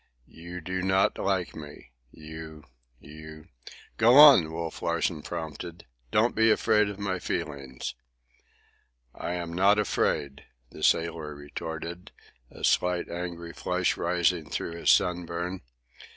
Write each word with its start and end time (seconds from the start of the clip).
"You 0.33 0.61
do 0.61 0.81
not 0.81 1.19
like 1.19 1.55
me. 1.55 1.91
You—you—" 2.09 3.45
"Go 3.97 4.15
on," 4.15 4.51
Wolf 4.51 4.81
Larsen 4.81 5.21
prompted. 5.21 5.85
"Don't 6.09 6.33
be 6.33 6.49
afraid 6.49 6.89
of 6.89 6.97
my 6.97 7.19
feelings." 7.19 7.93
"I 9.13 9.33
am 9.35 9.53
not 9.53 9.77
afraid," 9.77 10.45
the 10.71 10.81
sailor 10.81 11.35
retorted, 11.35 12.09
a 12.49 12.63
slight 12.63 13.09
angry 13.09 13.53
flush 13.53 13.95
rising 13.95 14.49
through 14.49 14.71
his 14.77 14.89
sunburn. 14.89 15.61